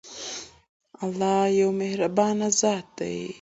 [1.03, 3.17] الله يو مهربان ذات دی.